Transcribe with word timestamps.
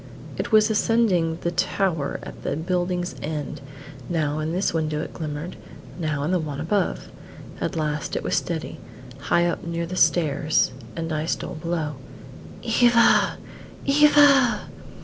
It 0.35 0.51
was 0.51 0.71
ascending 0.71 1.37
the 1.41 1.51
tower 1.51 2.19
at 2.23 2.41
the 2.41 2.55
building's 2.55 3.13
end; 3.21 3.61
now 4.09 4.39
in 4.39 4.51
this 4.51 4.73
window 4.73 4.99
it 5.03 5.13
glimmered, 5.13 5.57
now 5.99 6.23
in 6.23 6.31
the 6.31 6.39
one 6.39 6.59
above. 6.59 7.09
At 7.59 7.75
last 7.75 8.15
it 8.15 8.23
was 8.23 8.35
steady, 8.35 8.79
high 9.19 9.45
up 9.45 9.63
near 9.63 9.85
the 9.85 9.95
stars, 9.95 10.71
and 10.95 11.13
I 11.13 11.27
stole 11.27 11.53
below. 11.53 11.97
"Eva! 12.63 13.37
Eva!" 13.85 14.61